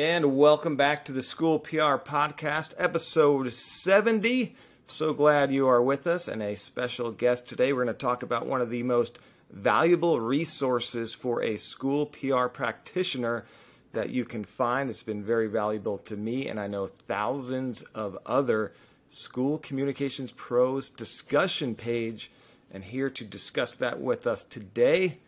[0.00, 4.54] And welcome back to the School PR Podcast, episode 70.
[4.86, 7.74] So glad you are with us, and a special guest today.
[7.74, 9.18] We're going to talk about one of the most
[9.50, 13.44] valuable resources for a school PR practitioner
[13.92, 14.88] that you can find.
[14.88, 18.72] It's been very valuable to me, and I know thousands of other
[19.10, 22.30] school communications pros discussion page.
[22.72, 25.18] And here to discuss that with us today,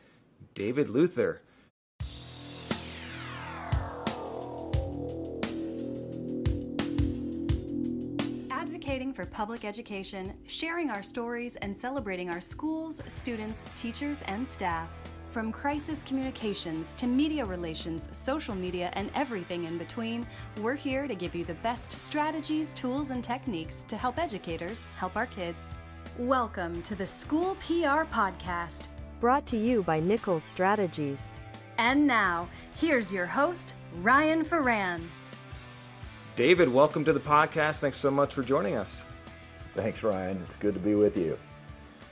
[0.54, 1.42] David Luther.
[9.22, 14.88] For public education, sharing our stories, and celebrating our schools, students, teachers, and staff.
[15.30, 20.26] From crisis communications to media relations, social media, and everything in between,
[20.60, 25.16] we're here to give you the best strategies, tools, and techniques to help educators help
[25.16, 25.76] our kids.
[26.18, 28.88] Welcome to the School PR Podcast.
[29.20, 31.38] Brought to you by Nichols Strategies.
[31.78, 35.00] And now, here's your host, Ryan Ferran.
[36.34, 37.78] David, welcome to the podcast.
[37.78, 39.04] Thanks so much for joining us.
[39.74, 40.44] Thanks, Ryan.
[40.46, 41.38] It's good to be with you.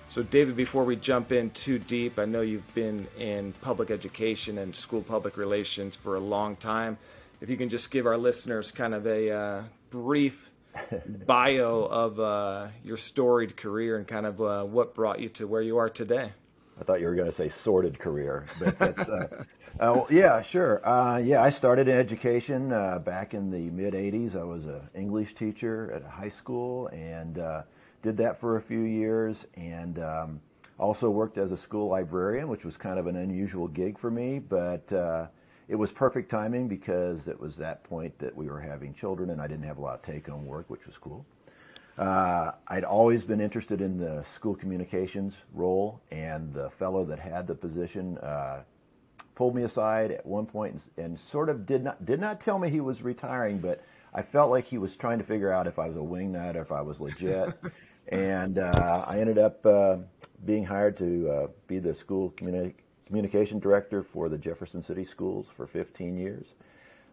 [0.08, 4.58] So, David, before we jump in too deep, I know you've been in public education
[4.58, 6.98] and school public relations for a long time.
[7.40, 10.50] If you can just give our listeners kind of a uh, brief
[11.26, 15.62] bio of uh, your storied career and kind of uh, what brought you to where
[15.62, 16.32] you are today.
[16.80, 19.44] I thought you were going to say sordid career, but that's, uh,
[19.80, 20.80] uh, yeah, sure.
[20.88, 22.70] Uh, yeah, I started in education
[23.04, 24.34] back in the mid '80s.
[24.34, 27.38] I was an English teacher at a high school and
[28.02, 30.40] did that for a few years and um,
[30.78, 34.38] also worked as a school librarian, which was kind of an unusual gig for me,
[34.38, 35.26] but uh,
[35.68, 39.40] it was perfect timing because it was that point that we were having children and
[39.40, 41.24] I didn't have a lot of take home work, which was cool.
[42.00, 47.46] Uh, I'd always been interested in the school communications role, and the fellow that had
[47.46, 48.62] the position uh,
[49.34, 52.58] pulled me aside at one point and, and, sort of did not did not tell
[52.58, 53.84] me he was retiring, but
[54.14, 56.62] I felt like he was trying to figure out if I was a wingnut or
[56.62, 57.52] if I was legit.
[58.08, 59.98] and uh, I ended up uh,
[60.46, 65.48] being hired to uh, be the school communi- communication director for the Jefferson City Schools
[65.54, 66.46] for 15 years.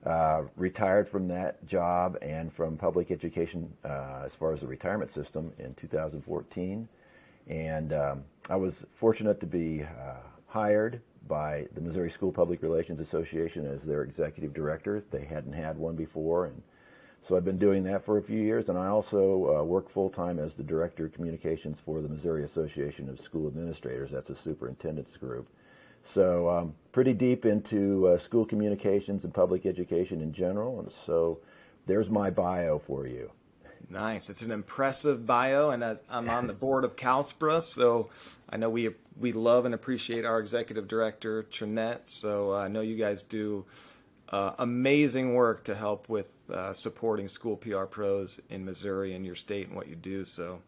[0.07, 5.11] Uh, retired from that job and from public education uh, as far as the retirement
[5.11, 6.87] system in 2014.
[7.49, 10.13] And um, I was fortunate to be uh,
[10.47, 15.03] hired by the Missouri School Public Relations Association as their executive director.
[15.11, 16.61] They hadn't had one before, and
[17.27, 20.09] so I've been doing that for a few years, and I also uh, work full
[20.09, 24.11] time as the director of communications for the Missouri Association of School Administrators.
[24.11, 25.49] That's a superintendent's group.
[26.13, 31.39] So um, pretty deep into uh, school communications and public education in general, and so
[31.85, 33.31] there's my bio for you.
[33.89, 34.29] Nice.
[34.29, 38.09] It's an impressive bio, and I'm on the board of CalSPRA, so
[38.49, 42.09] I know we we love and appreciate our executive director Trinette.
[42.09, 43.65] So uh, I know you guys do
[44.29, 49.35] uh, amazing work to help with uh, supporting school PR pros in Missouri and your
[49.35, 50.25] state and what you do.
[50.25, 50.61] So,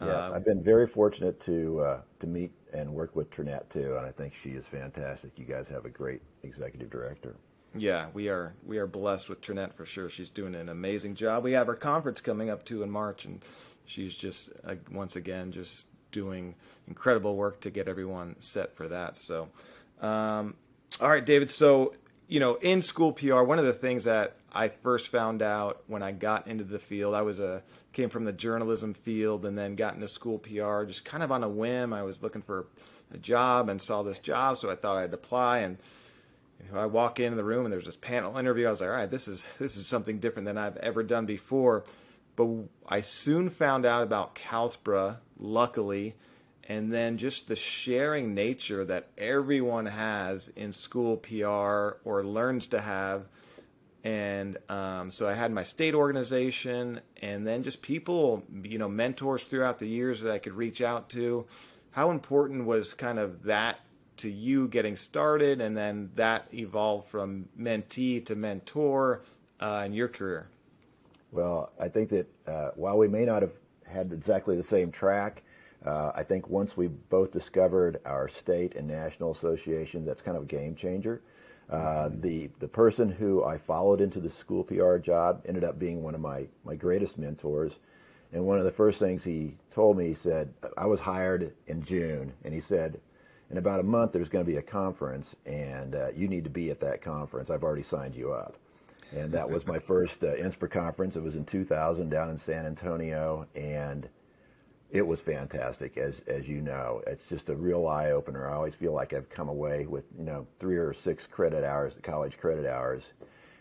[0.00, 3.96] uh, yeah, I've been very fortunate to uh, to meet and work with Trinette too,
[3.96, 5.32] and I think she is fantastic.
[5.36, 7.36] You guys have a great executive director.
[7.74, 10.08] Yeah, we are we are blessed with Trinette for sure.
[10.08, 11.44] She's doing an amazing job.
[11.44, 13.44] We have our conference coming up too in March, and
[13.84, 16.56] she's just uh, once again just doing
[16.88, 19.16] incredible work to get everyone set for that.
[19.16, 19.48] So,
[20.00, 20.54] um,
[21.00, 21.50] all right, David.
[21.50, 21.94] So
[22.30, 26.00] you know, in school PR, one of the things that I first found out when
[26.00, 29.74] I got into the field, I was a came from the journalism field and then
[29.74, 31.92] got into school PR just kind of on a whim.
[31.92, 32.66] I was looking for
[33.12, 35.58] a job and saw this job, so I thought I'd apply.
[35.58, 35.76] And
[36.64, 38.68] you know, I walk into the room and there's this panel interview.
[38.68, 41.26] I was like, all right, this is this is something different than I've ever done
[41.26, 41.84] before.
[42.36, 42.48] But
[42.88, 46.14] I soon found out about CalSPRA, luckily,
[46.70, 52.80] and then just the sharing nature that everyone has in school PR or learns to
[52.80, 53.26] have.
[54.04, 59.42] And um, so I had my state organization, and then just people, you know, mentors
[59.42, 61.44] throughout the years that I could reach out to.
[61.90, 63.80] How important was kind of that
[64.18, 69.22] to you getting started, and then that evolved from mentee to mentor
[69.58, 70.46] uh, in your career?
[71.32, 73.54] Well, I think that uh, while we may not have
[73.84, 75.42] had exactly the same track,
[75.84, 80.44] uh, I think once we both discovered our state and national association, that's kind of
[80.44, 81.22] a game changer.
[81.70, 81.76] Uh,
[82.08, 82.20] mm-hmm.
[82.20, 86.14] the the person who I followed into the school PR job ended up being one
[86.14, 87.72] of my my greatest mentors.
[88.32, 91.82] And one of the first things he told me, he said, I was hired in
[91.82, 93.00] June, and he said,
[93.50, 96.50] in about a month there's going to be a conference, and uh, you need to
[96.50, 97.50] be at that conference.
[97.50, 98.54] I've already signed you up.
[99.12, 101.16] And that was my first uh, NSPRA conference.
[101.16, 104.08] It was in 2000 down in San Antonio, and
[104.90, 107.02] it was fantastic, as as you know.
[107.06, 108.48] It's just a real eye opener.
[108.48, 111.94] I always feel like I've come away with you know three or six credit hours,
[112.02, 113.02] college credit hours,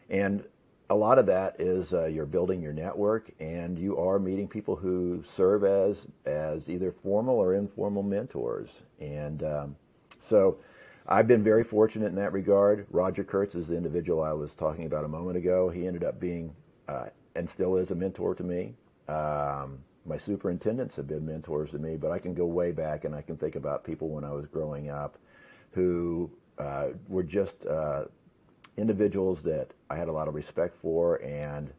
[0.09, 0.43] and
[0.89, 4.75] a lot of that is uh, you're building your network and you are meeting people
[4.75, 8.69] who serve as as either formal or informal mentors.
[8.99, 9.75] And um,
[10.19, 10.57] so
[11.07, 12.87] I've been very fortunate in that regard.
[12.89, 15.69] Roger Kurtz is the individual I was talking about a moment ago.
[15.69, 16.55] He ended up being
[16.87, 17.05] uh,
[17.35, 18.73] and still is a mentor to me.
[19.07, 19.79] Um,
[20.09, 23.21] my superintendents have been mentors to me, but I can go way back and I
[23.21, 25.17] can think about people when I was growing up
[25.71, 28.05] who uh, were just uh,
[28.75, 31.71] individuals that I had a lot of respect for, and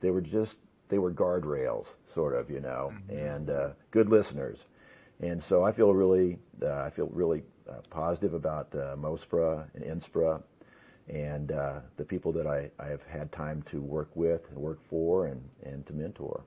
[0.00, 0.56] they were just
[0.88, 3.18] they were guardrails, sort of, you know, mm-hmm.
[3.18, 4.58] and uh, good listeners.
[5.20, 10.02] And so I feel really uh, I feel really uh, positive about uh, MOSPRA and
[10.02, 10.42] NSPRA
[11.08, 14.78] and uh, the people that I, I have had time to work with, and work
[14.88, 16.42] for, and, and to mentor.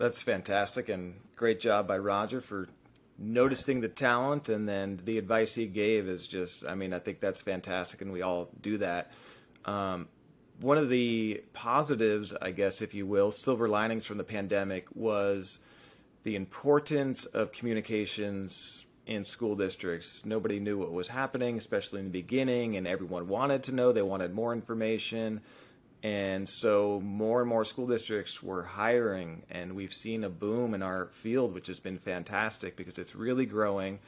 [0.00, 2.70] That's fantastic, and great job by Roger for
[3.18, 7.20] noticing the talent and then the advice he gave is just i mean i think
[7.20, 9.12] that's fantastic and we all do that.
[9.66, 10.08] Um,
[10.58, 15.58] one of the positives i guess if you will silver linings from the pandemic was
[16.22, 20.24] the importance of communications in school districts.
[20.24, 23.92] Nobody knew what was happening especially in the beginning and everyone wanted to know.
[23.92, 25.42] They wanted more information
[26.02, 30.82] and so more and more school districts were hiring, and we've seen a boom in
[30.82, 33.98] our field, which has been fantastic because it's really growing.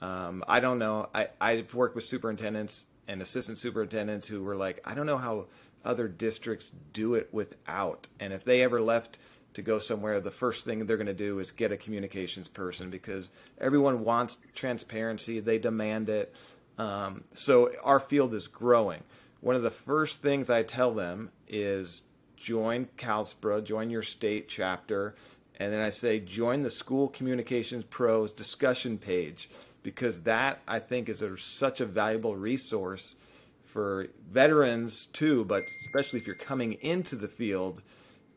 [0.00, 1.08] Um, I don't know.
[1.14, 5.46] I, I've worked with superintendents and assistant superintendents who were like, I don't know how
[5.84, 8.08] other districts do it without.
[8.18, 9.18] And if they ever left
[9.54, 12.88] to go somewhere, the first thing they're going to do is get a communications person
[12.88, 16.34] because everyone wants transparency, they demand it.
[16.78, 19.02] Um, so our field is growing
[19.42, 22.02] one of the first things I tell them is
[22.36, 25.16] join CalSPRA, join your state chapter,
[25.56, 29.50] and then I say join the School Communications Pros discussion page
[29.82, 33.16] because that I think is a, such a valuable resource
[33.64, 37.82] for veterans too, but especially if you're coming into the field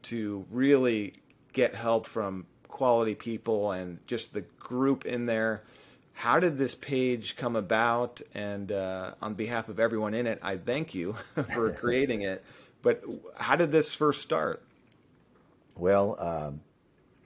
[0.04, 1.14] to really
[1.54, 5.62] get help from quality people and just the group in there
[6.16, 8.22] how did this page come about?
[8.34, 11.14] And uh, on behalf of everyone in it, I thank you
[11.54, 12.44] for creating it.
[12.82, 13.04] But
[13.38, 14.64] how did this first start?
[15.76, 16.62] Well, um,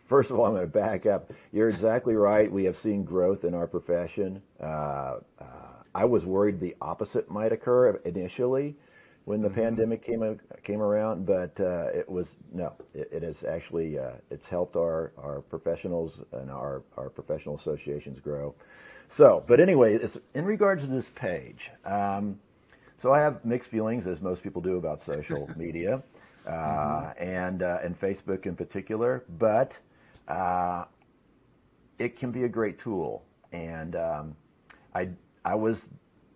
[0.07, 1.31] first of all, I'm going to back up.
[1.53, 2.51] You're exactly right.
[2.51, 4.41] We have seen growth in our profession.
[4.59, 5.45] Uh, uh,
[5.93, 8.75] I was worried the opposite might occur initially
[9.25, 9.61] when the mm-hmm.
[9.61, 12.73] pandemic came came around, but uh, it was no.
[12.93, 18.19] It, it has actually uh, it's helped our our professionals and our our professional associations
[18.19, 18.55] grow.
[19.09, 19.99] So, but anyway,
[20.35, 22.39] in regards to this page, um,
[23.01, 26.03] so I have mixed feelings, as most people do, about social media
[26.45, 27.23] uh, mm-hmm.
[27.23, 29.23] and uh, and Facebook in particular.
[29.37, 29.77] But
[30.27, 30.85] uh,
[31.97, 34.35] it can be a great tool, and um,
[34.93, 35.09] I
[35.43, 35.87] I was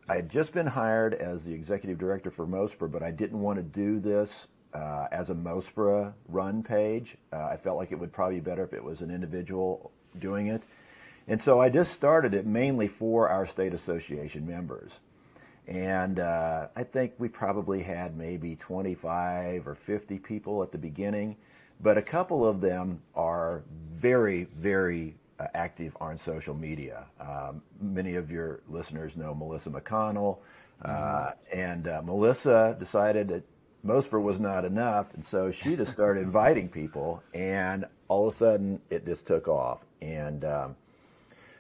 [0.08, 3.58] I had just been hired as the executive director for MOSPRA, but I didn't want
[3.58, 7.16] to do this uh, as a MOSPRA run page.
[7.32, 10.48] Uh, I felt like it would probably be better if it was an individual doing
[10.48, 10.62] it.
[11.28, 14.92] And so I just started it mainly for our state association members.
[15.68, 21.38] And uh, I think we probably had maybe 25 or 50 people at the beginning,
[21.80, 23.64] but a couple of them are
[23.96, 25.16] very, very
[25.54, 27.06] active on social media.
[27.20, 30.38] Um, many of your listeners know Melissa McConnell,
[30.84, 31.60] uh, mm-hmm.
[31.60, 33.44] and uh, Melissa decided that
[33.86, 38.38] MOSPRA was not enough, and so she just started inviting people, and all of a
[38.38, 39.80] sudden it just took off.
[40.02, 40.76] And um,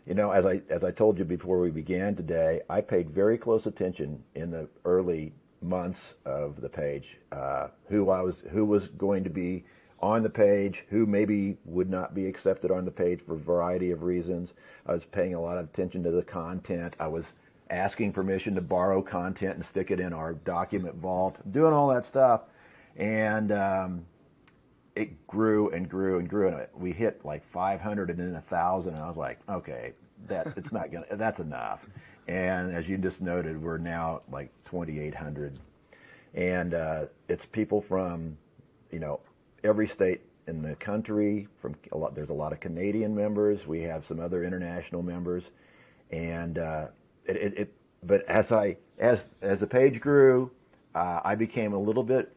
[0.05, 3.38] you know, as I as I told you before we began today, I paid very
[3.38, 8.88] close attention in the early months of the page, uh, who I was who was
[8.88, 9.63] going to be
[10.03, 13.89] on the page, who maybe would not be accepted on the page for a variety
[13.89, 14.50] of reasons.
[14.86, 16.98] I was paying a lot of attention to the content.
[17.00, 17.31] I was
[17.69, 22.05] asking permission to borrow content and stick it in our document vault, doing all that
[22.05, 22.41] stuff.
[22.98, 24.05] And um,
[24.93, 26.50] it grew and grew and grew.
[26.50, 28.93] And we hit like 500 and then 1,000.
[28.93, 29.93] And I was like, okay,
[30.27, 31.88] that it's not going to, that's enough.
[32.27, 35.57] And as you just noted, we're now like 2,800.
[36.33, 38.38] And uh, it's people from,
[38.91, 39.22] you know,
[39.63, 41.48] every state in the country.
[41.62, 43.65] From a lot, there's a lot of Canadian members.
[43.65, 45.43] We have some other international members,
[46.12, 46.88] and uh,
[47.25, 50.51] it, it, it, But as I as as the page grew,
[50.96, 52.36] uh, I became a little bit.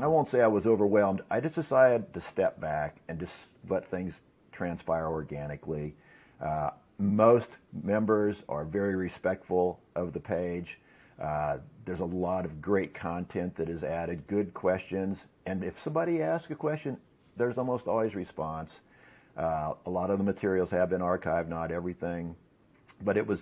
[0.00, 1.22] I won't say I was overwhelmed.
[1.30, 3.32] I just decided to step back and just
[3.68, 5.94] let things transpire organically.
[6.40, 7.50] Uh, most
[7.82, 10.78] members are very respectful of the page.
[11.20, 16.22] Uh, there's a lot of great content that is added, good questions, and if somebody
[16.22, 16.96] asks a question,
[17.36, 18.80] there's almost always response.
[19.36, 22.34] Uh, a lot of the materials have been archived, not everything,
[23.02, 23.40] but it was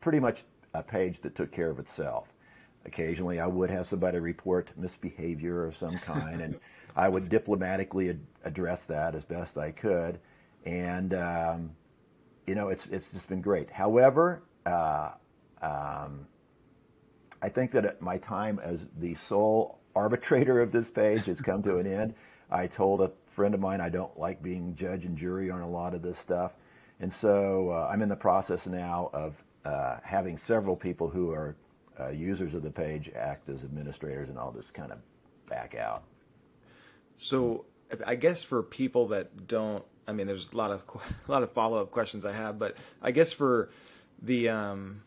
[0.00, 2.28] pretty much a page that took care of itself.
[2.86, 6.58] occasionally I would have somebody report misbehavior of some kind, and
[6.96, 10.18] I would diplomatically ad- address that as best I could.
[10.64, 11.70] And um,
[12.46, 13.70] you know, it's it's just been great.
[13.70, 15.10] However, uh,
[15.62, 16.26] um,
[17.42, 21.76] I think that my time as the sole arbitrator of this page has come to
[21.78, 22.14] an end.
[22.50, 25.68] I told a friend of mine I don't like being judge and jury on a
[25.68, 26.52] lot of this stuff,
[26.98, 31.56] and so uh, I'm in the process now of uh, having several people who are
[31.98, 34.98] uh, users of the page act as administrators, and I'll just kind of
[35.48, 36.02] back out.
[37.16, 37.66] So
[38.06, 40.82] I guess for people that don't, I mean, there's a lot of
[41.28, 43.70] a lot of follow up questions I have, but I guess for
[44.22, 45.02] the um,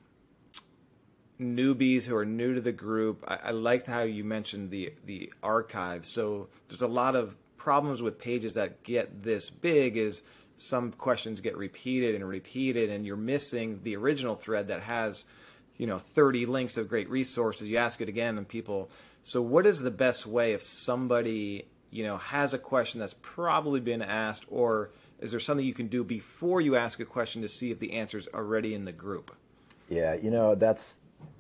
[1.44, 5.32] newbies who are new to the group, I, I liked how you mentioned the the
[5.42, 6.06] archive.
[6.06, 9.98] So there's a lot of problems with pages that get this big.
[9.98, 10.22] Is
[10.56, 15.26] some questions get repeated and repeated, and you're missing the original thread that has
[15.78, 18.90] you know 30 links of great resources you ask it again and people
[19.24, 23.80] so what is the best way if somebody you know has a question that's probably
[23.80, 27.48] been asked or is there something you can do before you ask a question to
[27.48, 29.36] see if the answer is already in the group
[29.90, 30.96] yeah you know that's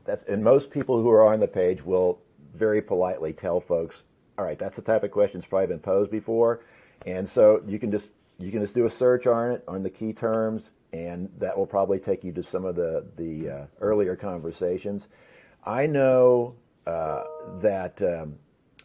[0.05, 2.19] that's and most people who are on the page will
[2.55, 4.01] very politely tell folks
[4.37, 6.61] all right that's the type of question that's probably been posed before
[7.05, 8.07] and so you can just
[8.39, 11.65] you can just do a search on it on the key terms and that will
[11.65, 15.07] probably take you to some of the the uh, earlier conversations.
[15.65, 17.23] I know uh,
[17.61, 18.35] that um,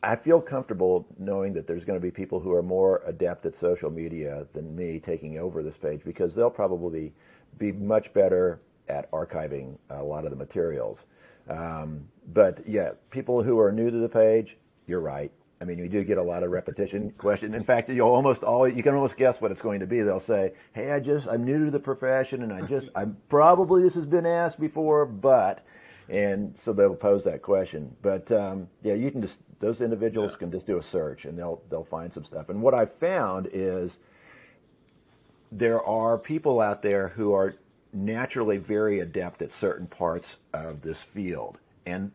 [0.02, 3.56] I feel comfortable knowing that there's going to be people who are more adept at
[3.56, 7.12] social media than me taking over this page because they'll probably
[7.58, 10.98] be much better at archiving a lot of the materials.
[11.48, 15.32] Um, but yeah, people who are new to the page, you're right.
[15.60, 17.52] I mean, you do get a lot of repetition question.
[17.52, 20.02] In fact, you almost always you can almost guess what it's going to be.
[20.02, 23.82] They'll say, "Hey, I just I'm new to the profession, and I just I'm probably
[23.82, 25.64] this has been asked before, but,"
[26.08, 27.96] and so they'll pose that question.
[28.02, 30.38] But um, yeah, you can just those individuals yeah.
[30.38, 32.50] can just do a search, and they'll they'll find some stuff.
[32.50, 33.96] And what I found is
[35.50, 37.56] there are people out there who are
[37.92, 42.12] naturally very adept at certain parts of this field, and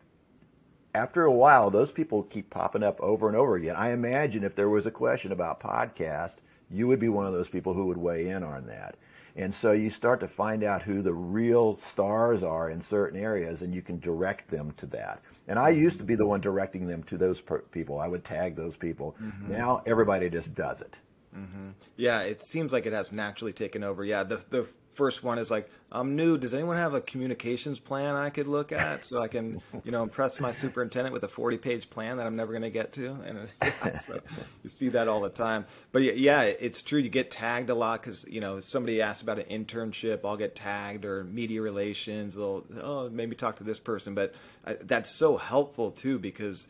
[0.94, 3.74] after a while, those people keep popping up over and over again.
[3.74, 6.34] I imagine if there was a question about podcast,
[6.70, 8.96] you would be one of those people who would weigh in on that.
[9.36, 13.62] And so you start to find out who the real stars are in certain areas,
[13.62, 15.20] and you can direct them to that.
[15.48, 17.98] And I used to be the one directing them to those per- people.
[17.98, 19.16] I would tag those people.
[19.20, 19.52] Mm-hmm.
[19.52, 20.94] Now everybody just does it.
[21.36, 21.70] Mm-hmm.
[21.96, 24.04] Yeah, it seems like it has naturally taken over.
[24.04, 26.36] Yeah, the the first one is like, I'm new.
[26.38, 30.02] Does anyone have a communications plan I could look at so I can, you know,
[30.02, 33.12] impress my superintendent with a 40 page plan that I'm never going to get to?
[33.24, 34.20] And yeah, so
[34.62, 35.66] you see that all the time.
[35.92, 36.98] But yeah, it's true.
[36.98, 40.56] You get tagged a lot because, you know, somebody asks about an internship, I'll get
[40.56, 42.34] tagged or media relations.
[42.34, 44.14] They'll, oh, maybe talk to this person.
[44.14, 44.34] But
[44.66, 46.66] I, that's so helpful too because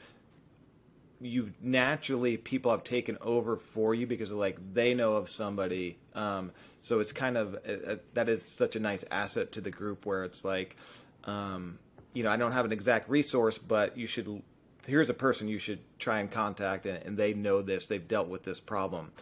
[1.21, 6.53] you naturally people have taken over for you because like they know of somebody um,
[6.83, 10.07] so it's kind of uh, uh, that is such a nice asset to the group
[10.07, 10.77] where it's like
[11.25, 11.79] um,
[12.13, 14.43] you know i don't have an exact resource but you should
[14.87, 18.29] here's a person you should try and contact and, and they know this they've dealt
[18.29, 19.13] with this problem.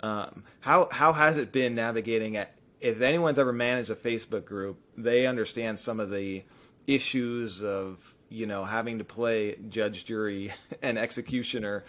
[0.00, 4.78] Um, how how has it been navigating at if anyone's ever managed a facebook group
[4.96, 6.44] they understand some of the
[6.86, 11.84] issues of you know, having to play judge, jury, and executioner.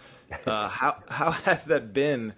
[0.46, 2.34] Uh, how how has that been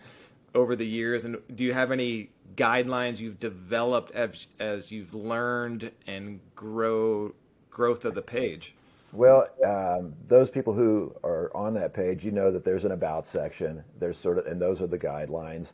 [0.55, 1.25] over the years?
[1.25, 7.35] And do you have any guidelines you've developed as as you've learned and grow
[7.71, 8.75] growth of the page?
[9.13, 13.27] Well, um, those people who are on that page, you know that there's an about
[13.27, 13.85] section.
[13.99, 15.69] There's sort of, and those are the guidelines,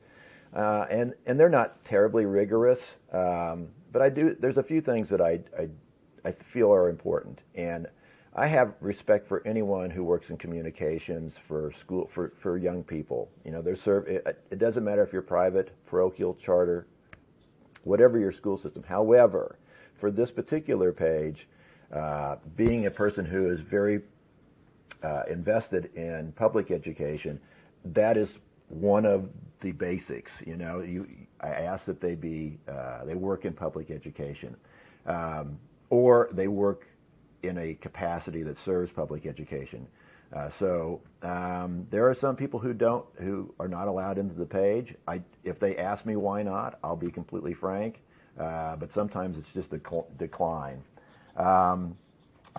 [0.54, 2.80] uh, and and they're not terribly rigorous.
[3.12, 4.36] Um, but I do.
[4.38, 5.68] There's a few things that I, I
[6.24, 7.86] I feel are important, and
[8.38, 13.28] I have respect for anyone who works in communications for school for, for young people.
[13.44, 14.06] You know, there's serve.
[14.06, 16.86] It, it doesn't matter if you're private, parochial, charter,
[17.82, 18.84] whatever your school system.
[18.84, 19.58] However,
[19.98, 21.48] for this particular page,
[21.92, 24.02] uh, being a person who is very
[25.02, 27.40] uh, invested in public education,
[27.86, 29.30] that is one of
[29.62, 30.30] the basics.
[30.46, 31.08] You know, you
[31.40, 34.56] I ask that they be uh, they work in public education,
[35.06, 35.58] um,
[35.90, 36.86] or they work
[37.42, 39.86] in a capacity that serves public education.
[40.34, 44.46] Uh, so um, there are some people who don't, who are not allowed into the
[44.46, 44.94] page.
[45.06, 48.00] I, if they ask me why not, I'll be completely frank.
[48.38, 50.82] Uh, but sometimes it's just a cl- decline.
[51.36, 51.96] Um,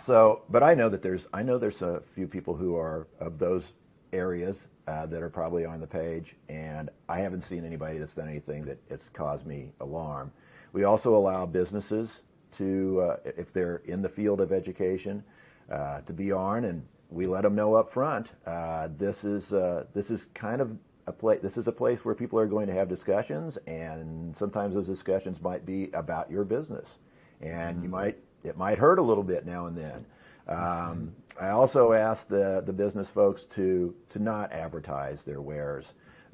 [0.03, 3.39] so, but I know that there's, I know there's a few people who are of
[3.39, 3.63] those
[4.11, 4.57] areas
[4.87, 8.65] uh, that are probably on the page, and I haven't seen anybody that's done anything
[8.65, 10.31] that it's caused me alarm.
[10.73, 12.09] We also allow businesses
[12.57, 15.23] to, uh, if they're in the field of education,
[15.71, 18.29] uh, to be on, and we let them know up front.
[18.45, 20.75] Uh, this is uh, this is kind of
[21.07, 21.39] a place.
[21.41, 25.41] This is a place where people are going to have discussions, and sometimes those discussions
[25.41, 26.97] might be about your business,
[27.41, 27.83] and mm-hmm.
[27.83, 30.05] you might it might hurt a little bit now and then.
[30.47, 35.85] Um, I also asked the the business folks to to not advertise their wares.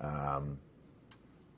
[0.01, 0.57] Um,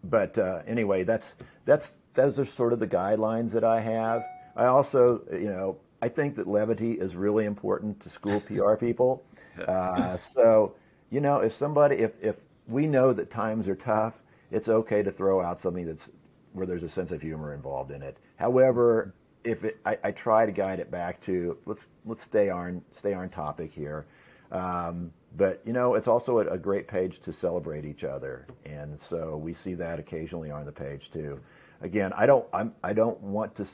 [0.03, 1.35] but uh, anyway, that's
[1.65, 4.23] that's those are sort of the guidelines that I have.
[4.57, 9.23] I also, you know, I think that levity is really important to school PR people.
[9.67, 10.73] Uh, so,
[11.09, 12.35] you know, if somebody, if if
[12.67, 14.13] we know that times are tough,
[14.51, 16.09] it's okay to throw out something that's
[16.53, 18.17] where there's a sense of humor involved in it.
[18.35, 22.81] However, if it, I, I try to guide it back to let's let's stay on
[22.97, 24.05] stay on topic here.
[24.51, 28.97] Um, but you know, it's also a, a, great page to celebrate each other, and
[28.97, 31.39] so we see that occasionally on the page too.
[31.81, 33.67] Again, I don't I'm, I don't want to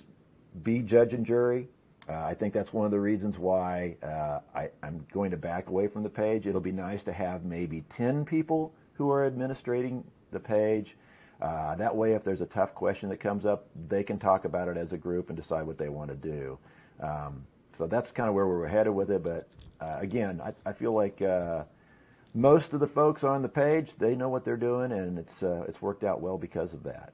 [0.61, 1.67] be judge and jury.
[2.07, 5.69] Uh, I think that's one of the reasons why uh, I, I'm going to back
[5.69, 6.45] away from the page.
[6.45, 10.95] It'll be nice to have maybe ten people who are administrating the page.
[11.41, 14.67] Uh, that way, if there's a tough question that comes up, they can talk about
[14.67, 16.57] it as a group and decide what they want to do.
[17.01, 17.45] Um,
[17.77, 19.23] so that's kind of where we're headed with it.
[19.23, 19.47] But
[19.81, 21.63] uh, again, I, I, feel like uh,
[22.33, 25.65] most of the folks on the page they know what they're doing, and it's uh,
[25.67, 27.13] it's worked out well because of that.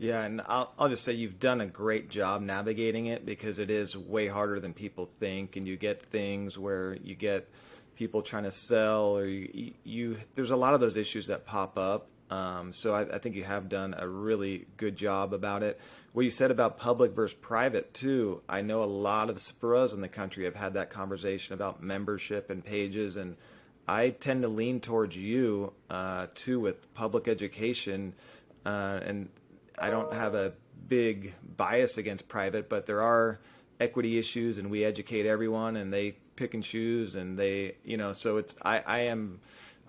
[0.00, 3.68] Yeah, and I'll, I'll just say you've done a great job navigating it because it
[3.68, 7.50] is way harder than people think, and you get things where you get
[7.96, 11.76] people trying to sell, or you, you there's a lot of those issues that pop
[11.76, 12.06] up.
[12.30, 15.78] Um, so I, I, think you have done a really good job about it.
[16.12, 20.00] What you said about public versus private too, I know a lot of SPRAs in
[20.00, 23.36] the country have had that conversation about membership and pages, and
[23.86, 28.14] I tend to lean towards you uh, too with public education,
[28.64, 29.28] uh, and
[29.80, 30.52] I don't have a
[30.88, 33.40] big bias against private, but there are
[33.80, 38.12] equity issues, and we educate everyone, and they pick and choose, and they, you know,
[38.12, 39.40] so it's I, I am.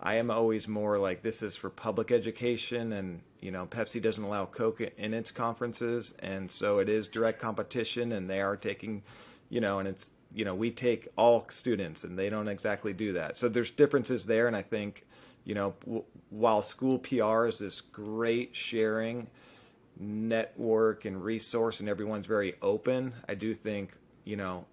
[0.03, 4.23] I am always more like this is for public education, and you know, Pepsi doesn't
[4.23, 9.03] allow Coke in its conferences, and so it is direct competition, and they are taking,
[9.49, 13.13] you know, and it's you know, we take all students, and they don't exactly do
[13.13, 13.37] that.
[13.37, 15.05] So there's differences there, and I think,
[15.43, 19.27] you know, w- while school PR is this great sharing
[20.01, 23.93] network and resource and everyone's very open, I do think,
[24.25, 24.65] you know,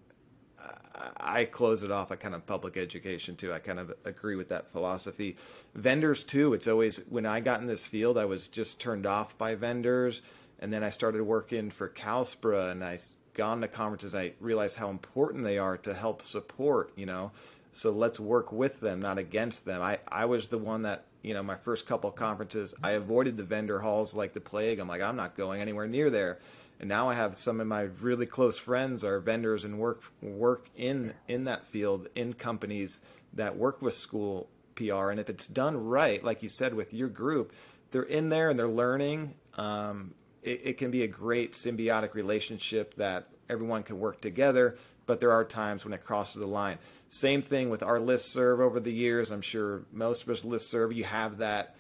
[1.17, 2.11] I close it off.
[2.11, 3.53] I kind of public education too.
[3.53, 5.37] I kind of agree with that philosophy.
[5.75, 6.55] Vendors too.
[6.55, 10.23] It's always when I got in this field, I was just turned off by vendors,
[10.59, 12.99] and then I started working for CalSPRA, and I
[13.35, 14.15] gone to conferences.
[14.15, 16.93] And I realized how important they are to help support.
[16.97, 17.31] You know,
[17.73, 19.81] so let's work with them, not against them.
[19.81, 23.45] I I was the one that you know, my first couple conferences, I avoided the
[23.45, 24.79] vendor halls like the plague.
[24.79, 26.39] I'm like, I'm not going anywhere near there.
[26.81, 30.69] And now I have some of my really close friends are vendors and work work
[30.77, 33.01] in in that field in companies
[33.33, 35.11] that work with school PR.
[35.11, 37.53] And if it's done right, like you said with your group,
[37.91, 39.35] they're in there and they're learning.
[39.55, 44.77] Um, it, it can be a great symbiotic relationship that everyone can work together.
[45.09, 46.77] But there are times when it crosses the line.
[47.09, 49.31] Same thing with our list serve over the years.
[49.31, 51.77] I'm sure most of us list serve, you have that,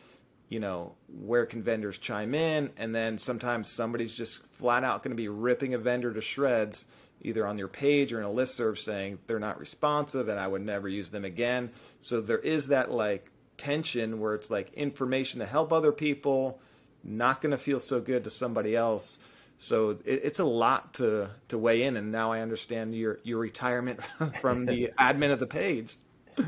[0.49, 2.71] you know, where can vendors chime in?
[2.79, 6.87] And then sometimes somebody's just flat out going to be ripping a vendor to shreds,
[7.21, 10.49] either on your page or in a list serve saying they're not responsive and I
[10.49, 11.71] would never use them again.
[12.01, 16.63] So there is that like tension where it's like information to help other people,
[17.05, 19.19] not going to feel so good to somebody else.
[19.59, 23.39] So it, it's a lot to to weigh in, and now I understand your your
[23.39, 24.03] retirement
[24.41, 25.99] from the admin of the page.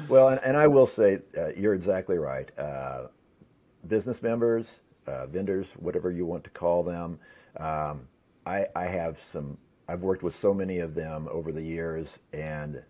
[0.09, 2.49] Well, and, and I will say uh, you're exactly right.
[2.57, 3.09] Uh,
[3.88, 4.66] business members,
[5.07, 7.18] uh, vendors, whatever you want to call them,
[7.59, 8.03] um,
[8.46, 9.59] I, I have some.
[9.88, 12.81] I've worked with so many of them over the years, and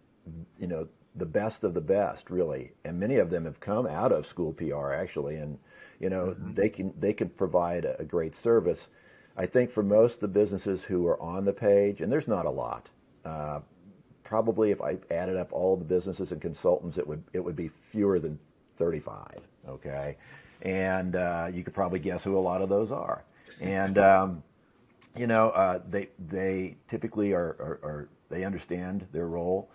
[0.58, 2.72] you know the best of the best, really.
[2.84, 5.58] And many of them have come out of school PR actually, and
[5.98, 6.54] you know mm-hmm.
[6.54, 8.88] they can they can provide a, a great service
[9.36, 12.46] I think for most of the businesses who are on the page, and there's not
[12.46, 12.88] a lot,
[13.24, 13.60] uh,
[14.24, 17.68] probably if I added up all the businesses and consultants, it would it would be
[17.68, 18.38] fewer than
[18.78, 19.40] 35.
[19.68, 20.16] Okay,
[20.62, 23.24] and uh, you could probably guess who a lot of those are.
[23.60, 24.42] And um,
[25.16, 29.68] you know, uh, they they typically are, are, are they understand their role.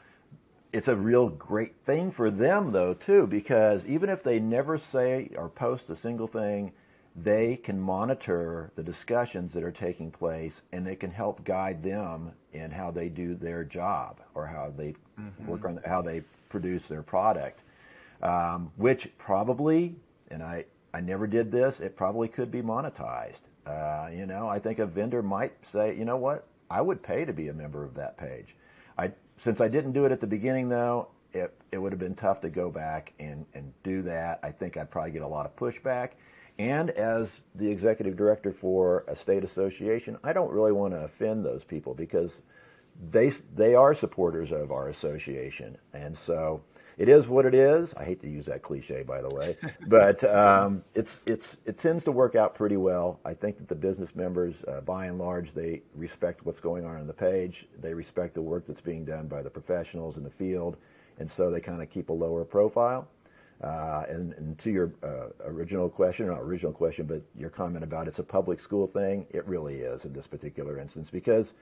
[0.72, 5.30] It's a real great thing for them though too, because even if they never say
[5.38, 6.72] or post a single thing
[7.16, 12.32] they can monitor the discussions that are taking place and they can help guide them
[12.54, 15.48] in how they do their job or how they mm-hmm.
[15.48, 17.64] work on how they produce their product
[18.22, 19.96] um, which probably
[20.30, 24.60] and I, I never did this it probably could be monetized uh, you know i
[24.60, 27.84] think a vendor might say you know what i would pay to be a member
[27.84, 28.56] of that page
[28.98, 32.16] i since I didn't do it at the beginning, though, it, it would have been
[32.16, 34.40] tough to go back and, and do that.
[34.44, 36.12] I think I'd probably get a lot of pushback.
[36.58, 41.46] And as the executive director for a state association, I don't really want to offend
[41.46, 42.32] those people because
[43.12, 46.62] they they are supporters of our association, and so
[46.98, 47.94] it is what it is.
[47.98, 52.06] I hate to use that cliche, by the way, but um, it's it's it tends
[52.06, 53.20] to work out pretty well.
[53.26, 56.96] I think that the business members, uh, by and large, they respect what's going on
[56.96, 57.68] on the page.
[57.82, 60.78] They respect the work that's being done by the professionals in the field,
[61.20, 63.10] and so they kind of keep a lower profile.
[63.64, 68.06] Uh, and, and, to your uh, original question, not original question, but your comment about
[68.08, 71.54] it's a public school thing, it really is in this particular instance because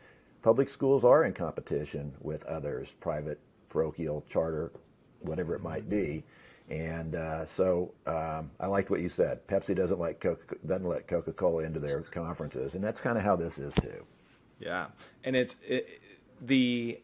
[0.41, 4.71] public schools are in competition with others, private, parochial, charter,
[5.19, 6.23] whatever it might be.
[6.69, 9.45] And uh, so um, I liked what you said.
[9.47, 13.23] Pepsi doesn't like Coca- doesn't let Coca Cola into their conferences, and that's kind of
[13.23, 14.05] how this is too.
[14.59, 14.87] Yeah,
[15.23, 16.01] and it's it,
[16.41, 17.01] the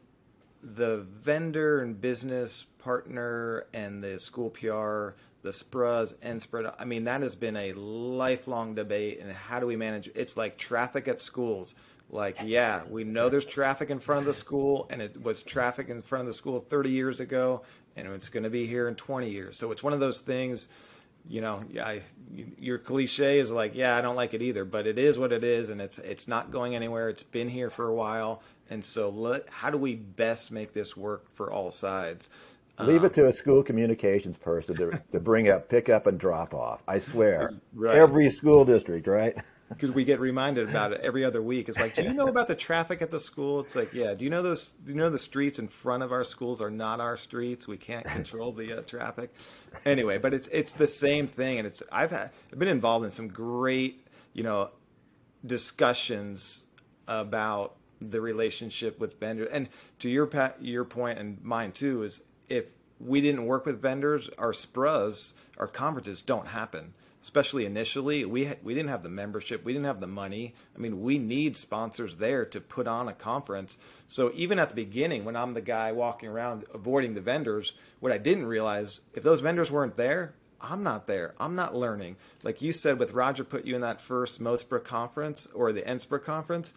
[0.63, 6.72] the vendor and business partner and the school PR, the SPRAs and spread.
[6.78, 9.20] I mean, that has been a lifelong debate.
[9.22, 10.10] And how do we manage?
[10.15, 11.76] It's like traffic at schools.
[12.12, 15.89] Like, yeah, we know there's traffic in front of the school, and it was traffic
[15.89, 17.62] in front of the school 30 years ago,
[17.96, 19.58] and it's going to be here in 20 years.
[19.58, 20.68] So it's one of those things.
[21.28, 22.02] You know, I,
[22.58, 25.44] your cliche is like, yeah, I don't like it either, but it is what it
[25.44, 27.10] is, and it's it's not going anywhere.
[27.10, 30.98] It's been here for a while, and so let, how do we best make this
[30.98, 32.30] work for all sides?
[32.80, 36.54] Leave it to a school communications person to, to bring up pick up and drop
[36.54, 36.82] off.
[36.88, 37.54] I swear.
[37.74, 37.98] Right.
[37.98, 39.36] Every school district, right?
[39.70, 41.70] Because we get reminded about it every other week.
[41.70, 43.60] It's like, do you know about the traffic at the school?
[43.60, 44.15] It's like, yeah.
[44.15, 44.70] Do you know those?
[44.84, 47.68] Do you know the streets in front of our schools are not our streets?
[47.68, 49.32] We can't control the uh, traffic.
[49.86, 53.12] Anyway, but it's it's the same thing, and it's I've had I've been involved in
[53.12, 54.72] some great you know
[55.46, 56.65] discussions
[57.08, 59.50] about the relationship with vendors.
[59.52, 62.65] And to your your point and mine too is if
[62.99, 66.93] we didn't work with vendors, our SPRAs, our conferences don't happen.
[67.21, 70.53] Especially initially, we ha- we didn't have the membership, we didn't have the money.
[70.75, 73.77] I mean, we need sponsors there to put on a conference.
[74.07, 78.13] So even at the beginning, when I'm the guy walking around avoiding the vendors, what
[78.13, 81.35] I didn't realize if those vendors weren't there, I'm not there.
[81.39, 82.17] I'm not learning.
[82.43, 86.23] Like you said, with Roger put you in that first MOSPRA conference or the NSPRA
[86.23, 86.73] conference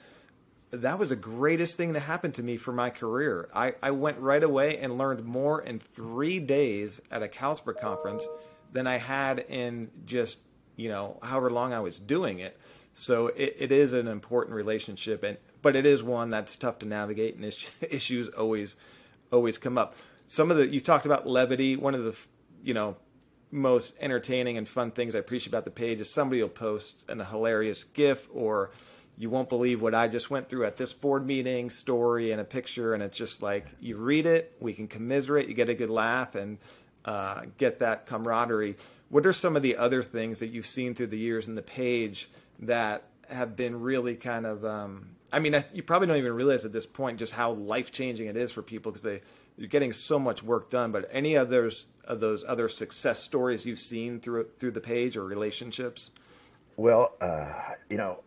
[0.72, 3.48] that was the greatest thing that happened to me for my career.
[3.54, 8.26] I, I went right away and learned more in three days at a CalSPRA conference
[8.72, 10.38] than I had in just,
[10.76, 12.58] you know, however long I was doing it.
[12.94, 16.86] So it, it is an important relationship, and but it is one that's tough to
[16.86, 17.44] navigate, and
[17.90, 18.76] issues always
[19.30, 19.96] always come up.
[20.28, 21.76] Some of the you talked about levity.
[21.76, 22.18] One of the
[22.62, 22.96] you know
[23.50, 27.20] most entertaining and fun things I appreciate about the page is somebody will post an,
[27.20, 28.70] a hilarious GIF or
[29.18, 32.44] you won't believe what I just went through at this board meeting story and a
[32.44, 32.94] picture.
[32.94, 36.34] And it's just like you read it, we can commiserate, you get a good laugh
[36.34, 36.58] and
[37.04, 38.76] uh, get that camaraderie.
[39.10, 41.62] What are some of the other things that you've seen through the years in the
[41.62, 46.34] page that have been really kind of, um, I mean, I, you probably don't even
[46.34, 49.20] realize at this point just how life changing it is for people because they,
[49.56, 50.92] you're getting so much work done.
[50.92, 55.24] But any others of those other success stories you've seen through through the page or
[55.24, 56.10] relationships?
[56.76, 57.46] Well, uh,
[57.88, 58.20] you know,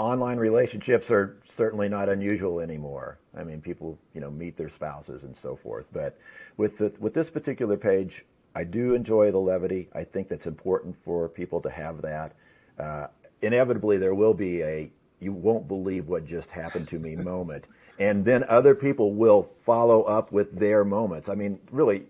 [0.00, 3.18] online relationships are certainly not unusual anymore.
[3.36, 5.84] I mean, people, you know, meet their spouses and so forth.
[5.92, 6.18] But
[6.56, 9.90] with the, with this particular page, I do enjoy the levity.
[9.92, 12.32] I think that's important for people to have that.
[12.78, 13.08] Uh,
[13.42, 17.66] inevitably, there will be a "you won't believe what just happened to me" moment,
[17.98, 21.28] and then other people will follow up with their moments.
[21.28, 22.06] I mean, really,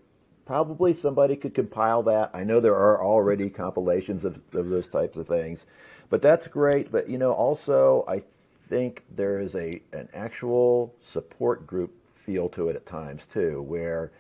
[0.47, 2.31] probably somebody could compile that.
[2.33, 5.65] I know there are already compilations of, of those types of things.
[6.11, 6.93] But that's great.
[6.93, 8.23] But you know, also I
[8.69, 14.11] think there is a an actual support group feel to it at times too, where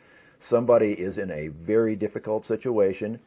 [0.40, 3.20] somebody is in a very difficult situation.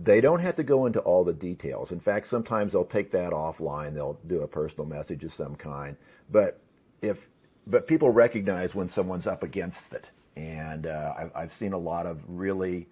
[0.00, 1.90] They don't have to go into all the details.
[1.90, 3.94] In fact, sometimes they'll take that offline.
[3.94, 5.96] They'll do a personal message of some kind.
[6.30, 6.60] But
[7.02, 7.28] if
[7.66, 12.06] but people recognize when someone's up against it, and uh, I've, I've seen a lot
[12.06, 12.86] of really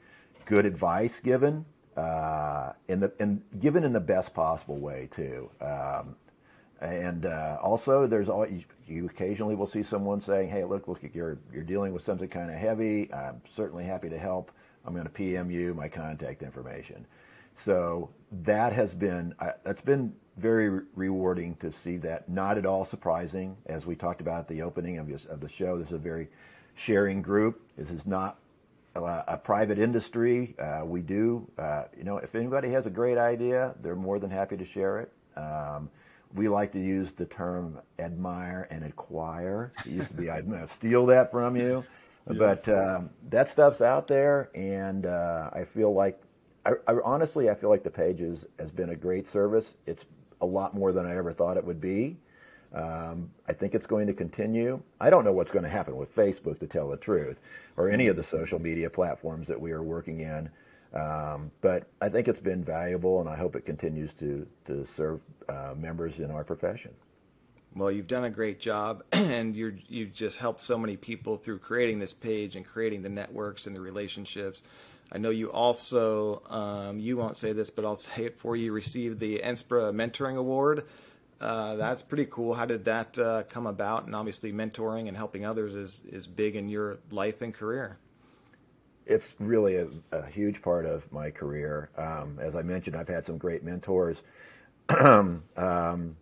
[0.44, 1.64] good advice given
[1.96, 5.50] uh, in the and given in the best possible way too.
[5.60, 6.16] Um,
[6.80, 11.00] and uh, also, there's all you, you, occasionally will see someone saying, "Hey, look, look,
[11.14, 13.12] you're you're dealing with something kind of heavy.
[13.12, 14.52] I'm certainly happy to help.
[14.84, 17.06] I'm going to PM you my contact information."
[17.64, 18.10] So
[18.44, 22.28] that has been uh, that's been very re- rewarding to see that.
[22.28, 25.78] Not at all surprising, as we talked about at the opening of, of the show.
[25.78, 26.28] This is a very
[26.74, 27.62] sharing group.
[27.78, 28.38] This is not
[29.04, 30.54] uh, a private industry.
[30.58, 34.30] Uh, we do, uh, you know, if anybody has a great idea, they're more than
[34.30, 35.12] happy to share it.
[35.36, 35.90] Um,
[36.34, 39.72] we like to use the term admire and acquire.
[39.84, 41.84] It used to be I'd steal that from you,
[42.30, 42.38] yeah.
[42.38, 46.20] but um, that stuff's out there, and uh, I feel like,
[46.64, 49.74] I, I, honestly, I feel like the pages has been a great service.
[49.86, 50.04] It's
[50.40, 52.16] a lot more than I ever thought it would be.
[52.76, 54.82] Um, I think it's going to continue.
[55.00, 57.38] I don't know what's going to happen with Facebook, to tell the truth,
[57.78, 60.50] or any of the social media platforms that we are working in.
[60.92, 65.20] Um, but I think it's been valuable, and I hope it continues to to serve
[65.48, 66.92] uh, members in our profession.
[67.74, 71.58] Well, you've done a great job, and you you've just helped so many people through
[71.60, 74.62] creating this page and creating the networks and the relationships.
[75.10, 78.72] I know you also, um, you won't say this, but I'll say it for you,
[78.72, 80.84] received the NSPRA Mentoring Award.
[81.40, 82.54] Uh, that's pretty cool.
[82.54, 84.06] How did that uh, come about?
[84.06, 87.98] And obviously, mentoring and helping others is, is big in your life and career
[89.06, 91.90] it's really a, a, huge part of my career.
[91.96, 94.16] Um, as I mentioned, I've had some great mentors.
[94.88, 96.16] um,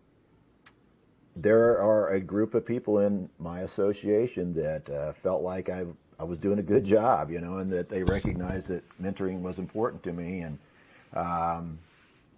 [1.36, 5.84] there are a group of people in my association that uh, felt like I,
[6.20, 9.58] I was doing a good job, you know, and that they recognized that mentoring was
[9.58, 10.40] important to me.
[10.40, 10.58] And
[11.14, 11.78] um,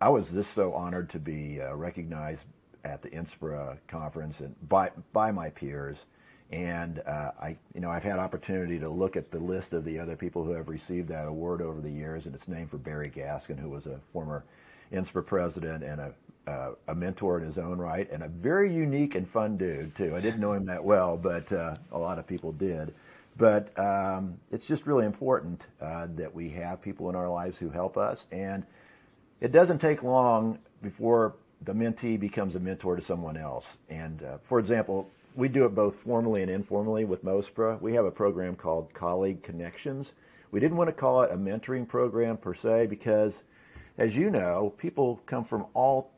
[0.01, 2.45] I was just so honored to be uh, recognized
[2.87, 5.97] at the NSPRA conference and by by my peers.
[6.53, 9.99] And uh, I, you know, I've had opportunity to look at the list of the
[9.99, 13.11] other people who have received that award over the years, and it's named for Barry
[13.11, 14.45] Gaskin, who was a former
[14.93, 16.15] NSPRA president and a,
[16.47, 20.15] uh, a mentor in his own right, and a very unique and fun dude too.
[20.15, 22.95] I didn't know him that well, but uh, a lot of people did.
[23.37, 27.71] But um, it's just really important uh, that we have people in our lives who
[27.71, 28.65] help us, and
[29.41, 33.65] it doesn't take long before the mentee becomes a mentor to someone else.
[33.89, 37.81] And uh, for example, we do it both formally and informally with MOSPRA.
[37.81, 40.13] We have a program called Colleague Connections.
[40.51, 43.43] We didn't want to call it a mentoring program per se because,
[43.99, 46.11] as you know, people come from all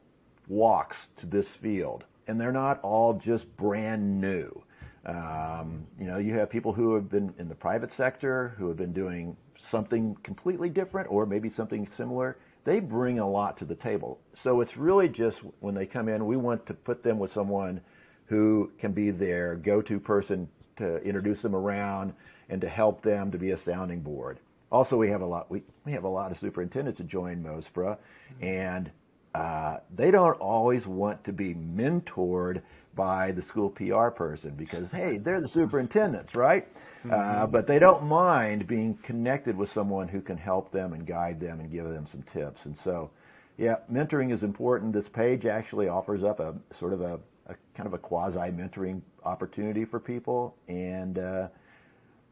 [0.47, 4.63] walks to this field, and they're not all just brand new.
[5.05, 8.77] Um, you know, you have people who have been in the private sector who have
[8.77, 9.37] been doing
[9.71, 12.37] something completely different or maybe something similar.
[12.65, 14.21] They bring a lot to the table.
[14.43, 17.81] So it's really just when they come in, we want to put them with someone
[18.27, 22.13] who can be their go-to person to introduce them around
[22.49, 24.39] and to help them to be a sounding board.
[24.71, 27.97] Also, we have a lot we, we have a lot of superintendents that join MOSPRA,
[28.43, 28.91] and
[29.35, 32.61] uh, they don't always want to be mentored
[32.99, 36.67] by the school PR person because hey, they're the superintendents, right?
[37.05, 37.43] Uh, mm-hmm.
[37.43, 41.39] Uh, but they don't mind being connected with someone who can help them and guide
[41.39, 42.65] them and give them some tips.
[42.65, 43.11] And so,
[43.57, 44.93] yeah, mentoring is important.
[44.93, 49.01] This page actually offers up a sort of a a kind of a quasi mentoring
[49.25, 50.57] opportunity for people.
[50.69, 51.49] And uh,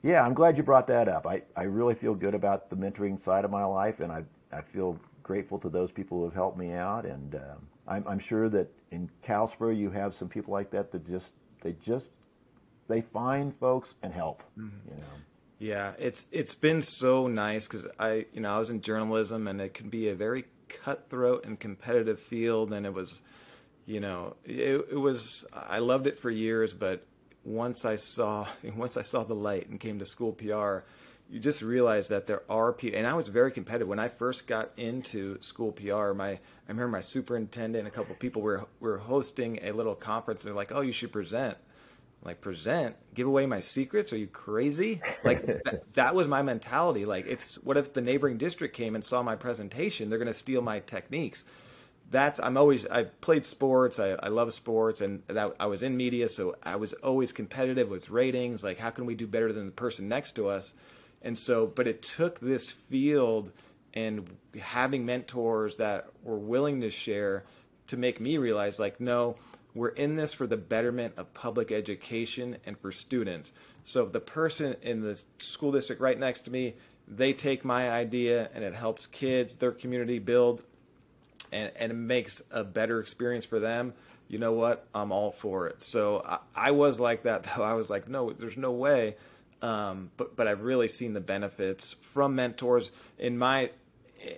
[0.03, 1.27] yeah, I'm glad you brought that up.
[1.27, 4.61] I, I really feel good about the mentoring side of my life, and I, I
[4.61, 7.07] feel grateful to those people who have helped me out.
[7.07, 7.55] And uh,
[7.89, 11.75] I'm, I'm sure that in CalSPRA you have some people like that that just they
[11.85, 12.11] just
[12.89, 14.43] they find folks and help.
[14.59, 14.89] Mm-hmm.
[14.89, 15.03] You know.
[15.59, 19.61] Yeah, it's it's been so nice because I you know I was in journalism and
[19.61, 23.23] it can be a very cutthroat and competitive field, and it was
[23.87, 27.07] you know, it, it was I loved it for years, but
[27.45, 28.47] once I saw
[28.77, 30.79] once I saw the light and came to school PR,
[31.31, 34.47] you just realize that there are people, and I was very competitive when I first
[34.47, 36.13] got into school PR.
[36.13, 40.43] My I remember my superintendent and a couple people were were hosting a little conference.
[40.43, 41.57] They're like, "Oh, you should present."
[42.25, 47.05] like present give away my secrets are you crazy like that, that was my mentality
[47.05, 50.35] like if what if the neighboring district came and saw my presentation they're going to
[50.35, 51.45] steal my techniques
[52.11, 53.99] that's I'm always I played sports.
[53.99, 57.89] I, I love sports, and that, I was in media, so I was always competitive
[57.89, 58.63] with ratings.
[58.63, 60.75] Like, how can we do better than the person next to us?
[61.23, 63.51] And so, but it took this field
[63.95, 64.29] and
[64.61, 67.45] having mentors that were willing to share
[67.89, 69.37] to make me realize, like, no,
[69.75, 73.53] we're in this for the betterment of public education and for students.
[73.85, 76.75] So if the person in the school district right next to me,
[77.07, 80.65] they take my idea and it helps kids, their community build
[81.53, 83.93] and, and it makes a better experience for them,
[84.29, 84.87] you know what?
[84.95, 85.83] I'm all for it.
[85.83, 87.63] So I, I was like that though.
[87.63, 89.17] I was like, no, there's no way.
[89.63, 93.71] Um, but but I've really seen the benefits from mentors in my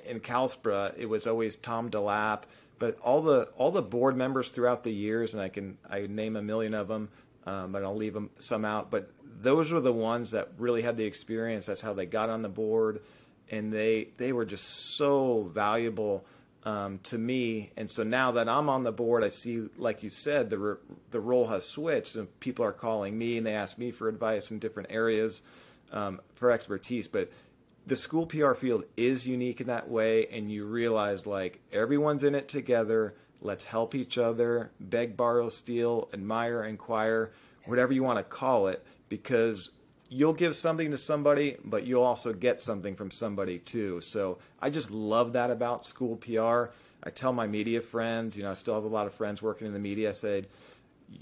[0.07, 0.95] in CalSPRA.
[0.97, 2.43] It was always Tom DeLapp,
[2.79, 6.37] but all the all the board members throughout the years, and I can I name
[6.37, 7.09] a million of them,
[7.47, 8.91] um, but I'll leave them some out.
[8.91, 11.67] But those were the ones that really had the experience.
[11.67, 13.01] That's how they got on the board,
[13.51, 16.25] and they they were just so valuable
[16.69, 17.71] um, to me.
[17.79, 20.77] And so now that I'm on the board, I see, like you said, the re-
[21.11, 24.51] the role has switched, and people are calling me and they ask me for advice
[24.51, 25.43] in different areas
[25.93, 27.09] um, for expertise.
[27.09, 27.33] But
[27.87, 32.35] the school PR field is unique in that way, and you realize like everyone's in
[32.35, 33.15] it together.
[33.41, 37.31] Let's help each other, beg, borrow, steal, admire, inquire,
[37.65, 39.71] whatever you want to call it, because
[40.09, 44.01] you'll give something to somebody, but you'll also get something from somebody too.
[44.01, 46.73] So I just love that about school PR.
[47.03, 49.67] I tell my media friends, you know, I still have a lot of friends working
[49.67, 50.09] in the media.
[50.09, 50.49] I said,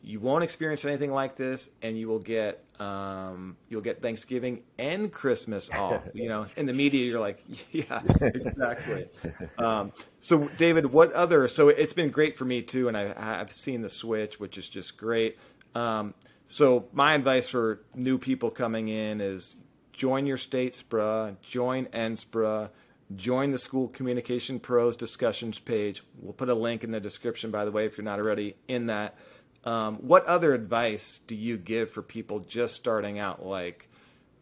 [0.03, 5.13] you won't experience anything like this, and you will get um, you'll get Thanksgiving and
[5.13, 6.03] Christmas off.
[6.13, 9.09] you know, in the media, you're like, yeah, exactly.
[9.59, 11.49] um, so, David, what other?
[11.49, 14.69] So it's been great for me too, and I, have seen the switch, which is
[14.69, 15.39] just great.
[15.75, 16.15] Um,
[16.47, 19.57] so my advice for new people coming in is
[19.93, 22.71] join your state SPRA, join NSPRA,
[23.15, 26.03] join the School Communication Pros discussions page.
[26.21, 28.87] We'll put a link in the description, by the way, if you're not already in
[28.87, 29.17] that.
[29.65, 33.45] Um, what other advice do you give for people just starting out?
[33.45, 33.89] Like,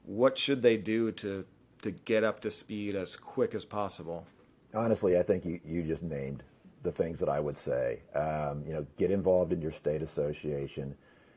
[0.05, 1.47] what should they do to
[1.83, 4.27] to get up to speed as quick as possible?
[4.75, 6.43] Honestly, I think you, you just named
[6.83, 8.01] the things that I would say.
[8.15, 10.95] Um, you know, get involved in your state association,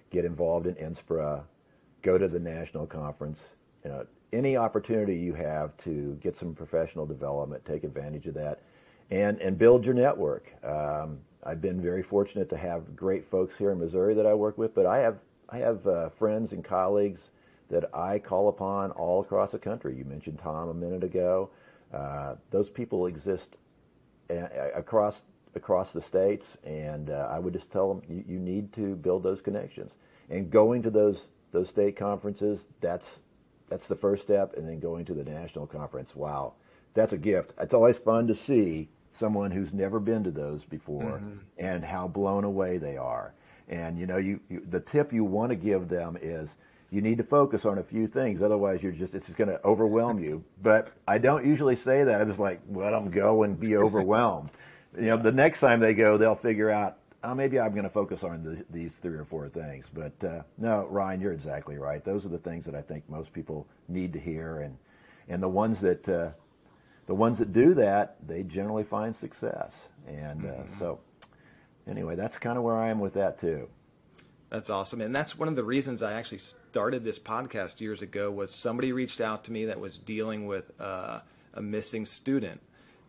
[0.09, 1.43] get involved in NSPRA,
[2.01, 3.41] go to the national conference.
[3.83, 8.61] You know, any opportunity you have to get some professional development, take advantage of that,
[9.09, 10.51] and and build your network.
[10.63, 14.57] Um, I've been very fortunate to have great folks here in Missouri that I work
[14.57, 17.29] with, but I have I have uh, friends and colleagues
[17.69, 19.95] that I call upon all across the country.
[19.95, 21.49] You mentioned Tom a minute ago.
[21.93, 23.55] Uh, those people exist
[24.29, 25.23] a- across
[25.55, 29.23] across the states, and uh, I would just tell them you, you need to build
[29.23, 29.91] those connections.
[30.29, 33.19] And going to those those state conferences, that's
[33.69, 36.15] that's the first step, and then going to the national conference.
[36.15, 36.53] Wow,
[36.93, 37.53] that's a gift.
[37.59, 41.37] It's always fun to see someone who's never been to those before mm-hmm.
[41.57, 43.33] and how blown away they are.
[43.67, 46.55] And you know, you, you the tip you want to give them is
[46.89, 49.63] you need to focus on a few things, otherwise you're just it's just going to
[49.65, 50.43] overwhelm you.
[50.61, 52.21] But I don't usually say that.
[52.21, 54.51] I'm just like let them go and be overwhelmed.
[54.97, 56.97] You know, the next time they go, they'll figure out.
[57.23, 59.87] Oh, maybe I'm going to focus on the, these three or four things.
[59.91, 62.05] But uh, no, Ryan, you're exactly right.
[62.05, 64.77] Those are the things that I think most people need to hear, and
[65.27, 66.29] and the ones that uh,
[67.07, 69.73] the ones that do that, they generally find success.
[70.07, 70.79] And uh, mm-hmm.
[70.79, 70.99] so,
[71.89, 73.67] anyway, that's kind of where I am with that too.
[74.49, 78.31] That's awesome, and that's one of the reasons I actually started this podcast years ago.
[78.31, 81.19] Was somebody reached out to me that was dealing with uh,
[81.53, 82.61] a missing student,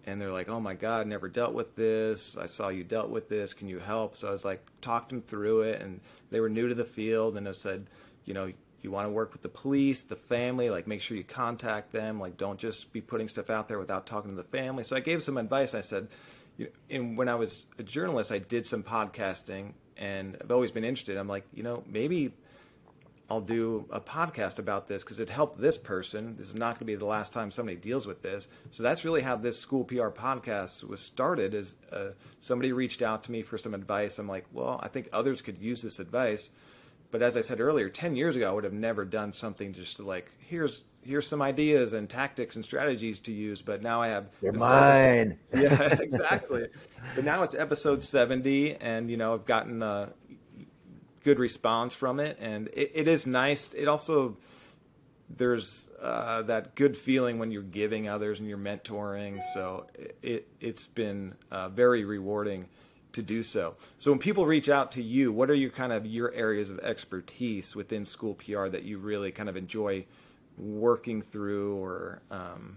[0.08, 2.36] and they're like, "Oh my God, never dealt with this.
[2.36, 3.52] I saw you dealt with this.
[3.52, 6.68] Can you help?" So I was like, talked them through it, and they were new
[6.68, 7.86] to the field, and I said,
[8.24, 11.24] you know, you want to work with the police, the family, like make sure you
[11.24, 12.20] contact them.
[12.20, 14.84] Like don't just be putting stuff out there without talking to the family.
[14.84, 15.74] So I gave some advice.
[15.74, 16.08] I said,
[16.56, 20.70] you know, and when I was a journalist, I did some podcasting, and I've always
[20.70, 21.16] been interested.
[21.16, 22.32] I'm like, you know, maybe
[23.30, 26.36] I'll do a podcast about this because it helped this person.
[26.36, 28.48] This is not going to be the last time somebody deals with this.
[28.70, 31.52] So that's really how this school PR podcast was started.
[31.52, 32.10] Is uh,
[32.40, 34.18] somebody reached out to me for some advice.
[34.18, 36.48] I'm like, well, I think others could use this advice.
[37.10, 39.96] But as I said earlier, 10 years ago, I would have never done something just
[39.96, 43.62] to like, here's here's some ideas and tactics and strategies to use.
[43.62, 44.26] But now I have.
[44.40, 45.38] They're mine.
[45.54, 46.68] yeah, exactly.
[47.14, 50.12] but now it's episode 70, and, you know, I've gotten a
[51.24, 52.38] good response from it.
[52.40, 53.72] And it, it is nice.
[53.74, 54.36] It also,
[55.28, 59.40] there's uh, that good feeling when you're giving others and you're mentoring.
[59.54, 62.66] So it, it, has been uh, very rewarding
[63.12, 63.74] to do so.
[63.96, 66.78] So when people reach out to you, what are your kind of your areas of
[66.80, 70.04] expertise within school PR that you really kind of enjoy
[70.56, 72.76] working through, or um,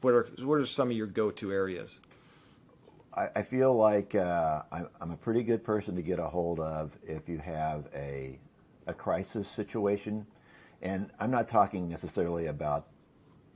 [0.00, 2.00] what are what are some of your go-to areas?
[3.14, 6.60] I, I feel like uh, I'm, I'm a pretty good person to get a hold
[6.60, 8.38] of if you have a
[8.86, 10.26] a crisis situation,
[10.80, 12.88] and I'm not talking necessarily about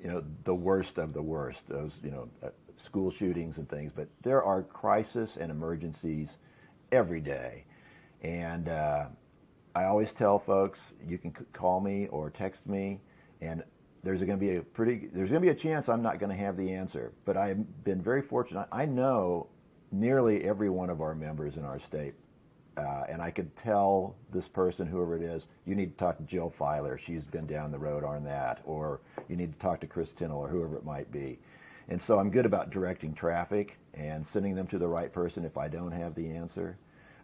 [0.01, 1.69] you know the worst of the worst.
[1.69, 6.37] Those you know uh, school shootings and things, but there are crises and emergencies
[6.93, 7.65] every day.
[8.23, 9.07] And uh,
[9.75, 13.01] I always tell folks, you can call me or text me,
[13.41, 13.63] and
[14.03, 16.31] there's going to be a pretty there's going to be a chance I'm not going
[16.31, 17.13] to have the answer.
[17.25, 18.69] But I've been very fortunate.
[18.71, 19.49] I know
[19.93, 22.15] nearly every one of our members in our state.
[22.77, 26.25] Uh, and I could tell this person, whoever it is, you need to talk to
[26.25, 26.99] Jill Filer.
[26.99, 28.61] She's been down the road on that.
[28.65, 31.39] Or you need to talk to Chris Tinnell or whoever it might be.
[31.89, 35.57] And so I'm good about directing traffic and sending them to the right person if
[35.57, 36.77] I don't have the answer.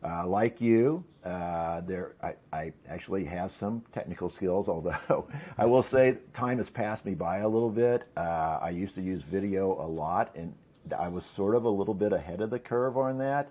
[0.05, 5.83] Uh, like you, uh, there I, I, actually have some technical skills, although I will
[5.83, 8.05] say time has passed me by a little bit.
[8.17, 10.53] Uh, I used to use video a lot, and
[10.99, 13.51] I was sort of a little bit ahead of the curve on that.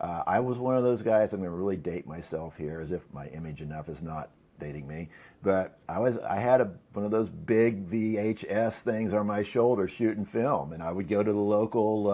[0.00, 1.32] Uh, I was one of those guys.
[1.32, 4.88] I'm going to really date myself here, as if my image enough is not dating
[4.88, 5.08] me.
[5.44, 9.86] But I was I had a, one of those big VHS things on my shoulder
[9.86, 12.10] shooting film, and I would go to the local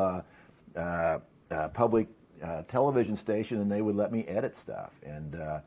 [0.77, 1.19] uh,
[1.51, 2.09] uh, public
[2.43, 4.93] uh, television station, and they would let me edit stuff.
[5.05, 5.61] And uh,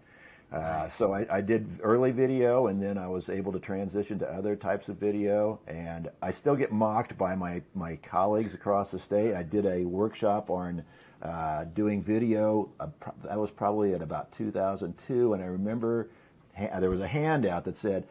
[0.52, 4.28] uh, so I, I, did early video, and then I was able to transition to
[4.28, 5.60] other types of video.
[5.66, 9.34] And I still get mocked by my my colleagues across the state.
[9.34, 10.84] I did a workshop on
[11.22, 12.70] uh, doing video.
[12.82, 12.88] Uh,
[13.24, 16.10] that was probably at about 2002, and I remember
[16.58, 18.06] ha- there was a handout that said,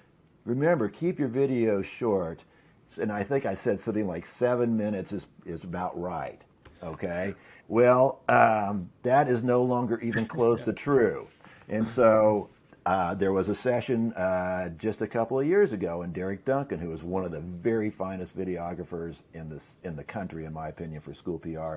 [0.47, 2.45] "Remember, keep your videos short."
[2.99, 6.41] And I think I said something like seven minutes is is about right.
[6.83, 7.35] Okay.
[7.68, 11.28] Well, um, that is no longer even close to true.
[11.68, 12.49] And so
[12.85, 16.81] uh, there was a session uh, just a couple of years ago, and Derek Duncan,
[16.81, 20.68] who is one of the very finest videographers in this in the country, in my
[20.68, 21.76] opinion, for school PR,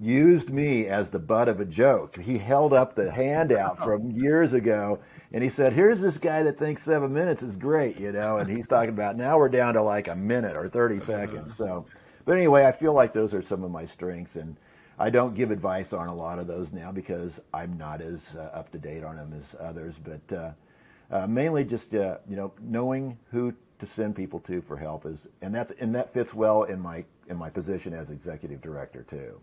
[0.00, 2.18] used me as the butt of a joke.
[2.18, 4.98] He held up the handout from years ago
[5.32, 8.50] and he said, Here's this guy that thinks seven minutes is great, you know, and
[8.50, 11.56] he's talking about now we're down to like a minute or 30 seconds.
[11.56, 11.86] So,
[12.24, 14.36] but anyway, I feel like those are some of my strengths.
[14.36, 14.56] And
[14.98, 18.40] I don't give advice on a lot of those now because I'm not as uh,
[18.40, 19.94] up to date on them as others.
[20.02, 20.50] But uh,
[21.10, 25.26] uh, mainly just, uh, you know, knowing who to send people to for help is,
[25.40, 29.40] and that's, and that fits well in my, in my position as executive director too.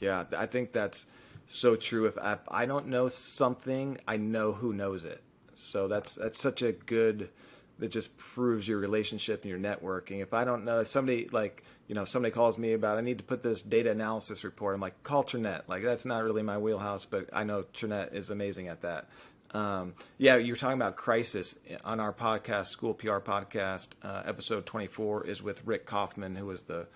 [0.00, 1.06] Yeah, I think that's
[1.46, 2.06] so true.
[2.06, 5.22] If I, I don't know something, I know who knows it.
[5.54, 7.30] So that's that's such a good
[7.78, 10.22] that just proves your relationship and your networking.
[10.22, 13.24] If I don't know somebody like you know somebody calls me about I need to
[13.24, 15.68] put this data analysis report, I'm like call Trinet.
[15.68, 19.08] Like that's not really my wheelhouse, but I know Trinet is amazing at that.
[19.54, 23.88] Um, yeah, you're talking about crisis on our podcast, School PR podcast.
[24.02, 26.88] Uh, episode 24 is with Rick Kaufman, who was the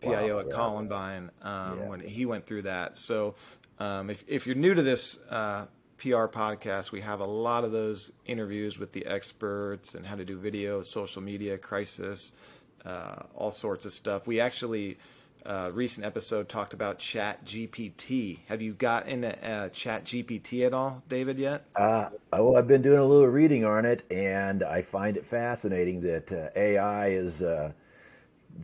[0.00, 1.88] PIO wow, at yeah, Columbine um, yeah.
[1.88, 2.96] when he went through that.
[2.96, 3.34] So
[3.78, 5.66] um, if, if you're new to this uh,
[5.98, 10.24] PR podcast, we have a lot of those interviews with the experts and how to
[10.24, 12.32] do video, social media, crisis,
[12.84, 14.26] uh, all sorts of stuff.
[14.26, 14.98] We actually
[15.44, 18.38] uh, recent episode talked about Chat GPT.
[18.46, 21.38] Have you gotten uh, Chat GPT at all, David?
[21.38, 21.64] Yet?
[21.74, 26.00] Uh, well, I've been doing a little reading on it, and I find it fascinating
[26.02, 27.72] that uh, AI is uh,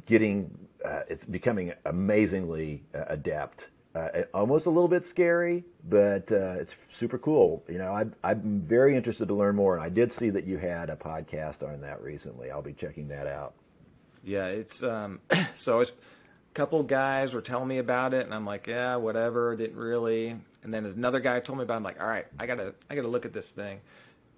[0.06, 0.50] getting
[0.84, 3.68] uh, it's becoming amazingly uh, adept.
[3.94, 7.62] Uh, almost a little bit scary, but uh, it's super cool.
[7.68, 10.58] You know, I, I'm very interested to learn more, and I did see that you
[10.58, 12.50] had a podcast on that recently.
[12.50, 13.54] I'll be checking that out.
[14.24, 15.20] Yeah, it's um,
[15.54, 19.54] so it's a couple guys were telling me about it, and I'm like, yeah, whatever.
[19.54, 20.36] Didn't really.
[20.64, 21.74] And then another guy told me about.
[21.74, 21.76] it.
[21.76, 23.80] I'm like, all right, I gotta, I gotta look at this thing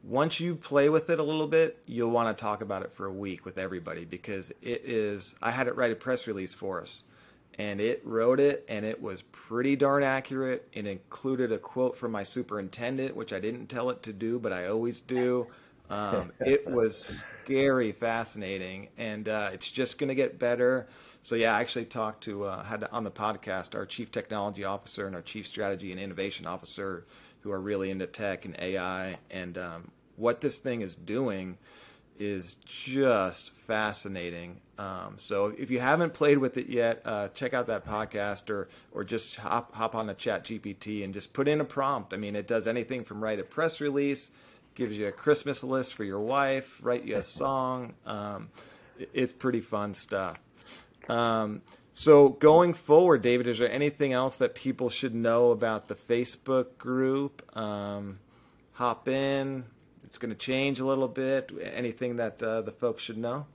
[0.07, 3.07] once you play with it a little bit, you'll want to talk about it for
[3.07, 5.35] a week with everybody because it is.
[5.43, 7.03] I had it write a press release for us,
[7.59, 10.69] and it wrote it, and it was pretty darn accurate.
[10.73, 14.53] It included a quote from my superintendent, which I didn't tell it to do, but
[14.53, 15.47] I always do.
[15.89, 20.89] Um, it was scary, fascinating, and uh, it's just going to get better.
[21.23, 25.07] So yeah, I actually talked to uh, had on the podcast our chief technology officer
[25.07, 27.05] and our chief strategy and innovation officer
[27.41, 29.19] who are really into tech and AI.
[29.31, 31.59] And um, what this thing is doing
[32.19, 34.61] is just fascinating.
[34.79, 38.69] Um, so if you haven't played with it yet, uh, check out that podcast or
[38.93, 42.13] or just hop hop on a Chat GPT and just put in a prompt.
[42.13, 44.31] I mean, it does anything from write a press release,
[44.75, 47.95] gives you a Christmas list for your wife, write you a song.
[48.05, 48.51] Um,
[49.13, 50.39] it's pretty fun stuff.
[51.09, 51.63] Um,
[51.93, 56.77] so going forward, David, is there anything else that people should know about the Facebook
[56.77, 57.57] group?
[57.57, 58.19] Um,
[58.73, 59.65] hop in.
[60.07, 61.53] It's going to change a little bit.
[61.61, 63.47] Anything that uh, the folks should know?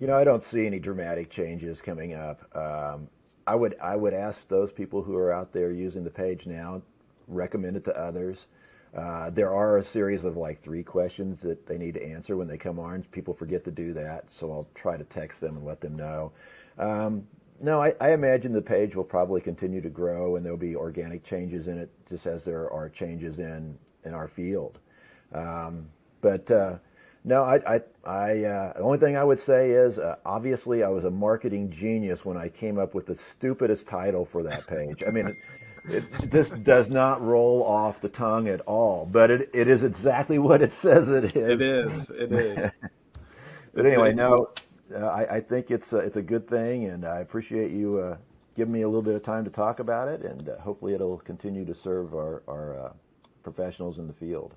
[0.00, 2.56] You know, I don't see any dramatic changes coming up.
[2.56, 3.08] Um,
[3.46, 6.82] I would I would ask those people who are out there using the page now,
[7.28, 8.46] recommend it to others.
[8.94, 12.48] Uh, there are a series of like three questions that they need to answer when
[12.48, 13.02] they come on.
[13.12, 16.32] People forget to do that, so I'll try to text them and let them know.
[16.78, 17.26] Um,
[17.60, 21.24] no, I, I, imagine the page will probably continue to grow, and there'll be organic
[21.24, 24.78] changes in it, just as there are changes in in our field.
[25.32, 25.88] Um,
[26.20, 26.78] but uh,
[27.24, 30.88] no, I, I, I uh, the only thing I would say is, uh, obviously, I
[30.88, 35.02] was a marketing genius when I came up with the stupidest title for that page.
[35.06, 35.28] I mean.
[35.28, 35.36] It,
[35.88, 40.36] it, this does not roll off the tongue at all, but it, it is exactly
[40.36, 41.36] what it says it is.
[41.36, 42.10] It is.
[42.10, 42.70] It is.
[43.72, 44.48] but anyway, no,
[44.94, 48.16] uh, I, I, think it's a, it's a good thing, and I appreciate you uh,
[48.56, 51.18] giving me a little bit of time to talk about it, and uh, hopefully it'll
[51.18, 52.92] continue to serve our, our uh,
[53.42, 54.54] professionals in the field.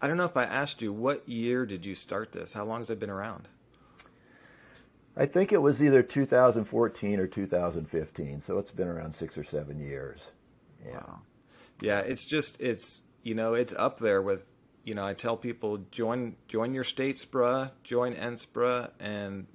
[0.00, 2.52] I don't know if I asked you, what year did you start this?
[2.52, 3.48] How long has it been around?
[5.16, 9.80] I think it was either 2014 or 2015, so it's been around six or seven
[9.80, 10.20] years.
[10.84, 10.92] Yeah.
[10.98, 11.20] Wow.
[11.80, 14.44] Yeah, it's just, it's, you know, it's up there with
[14.84, 19.46] you know, I tell people join join your state SPRA, join NSPRA, and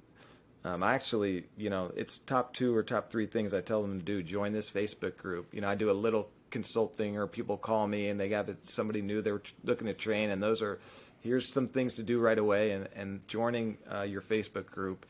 [0.62, 3.98] Um, I actually, you know, it's top two or top three things I tell them
[3.98, 4.22] to do.
[4.22, 5.54] Join this Facebook group.
[5.54, 9.02] You know, I do a little consulting, or people call me and they got somebody
[9.02, 10.78] new they were looking to train, and those are
[11.20, 12.72] here's some things to do right away.
[12.72, 15.06] And and joining uh, your Facebook group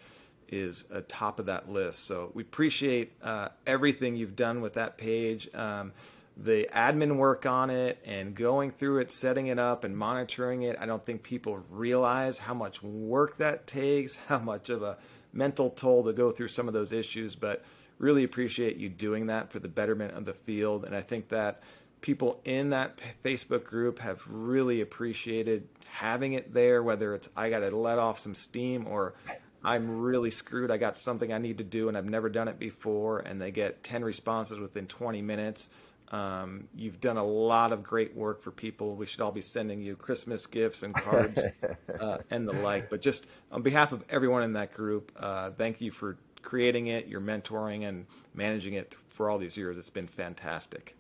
[0.49, 2.05] is a top of that list.
[2.05, 5.49] So we appreciate uh, everything you've done with that page.
[5.55, 5.93] Um,
[6.37, 10.77] the admin work on it and going through it, setting it up and monitoring it.
[10.81, 14.97] I don't think people realize how much work that takes, how much of a
[15.33, 17.63] mental toll to go through some of those issues, but
[18.01, 20.85] really appreciate you doing that for the betterment of the field.
[20.85, 21.63] And I think that
[22.01, 27.61] people in that Facebook group have really appreciated having it there, whether it's I got
[27.61, 29.15] to let off some steam or
[29.63, 30.71] I'm really screwed.
[30.71, 33.19] I got something I need to do and I've never done it before.
[33.19, 35.69] And they get 10 responses within 20 minutes.
[36.11, 38.97] Um, you've done a lot of great work for people.
[38.97, 41.47] We should all be sending you Christmas gifts and cards
[42.01, 42.89] uh, and the like.
[42.89, 47.07] But just on behalf of everyone in that group, uh, thank you for creating it,
[47.07, 49.79] your mentoring, and managing it for all these years.
[49.79, 50.97] It's been fantastic.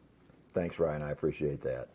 [0.52, 1.02] Thanks, Ryan.
[1.02, 1.88] I appreciate that.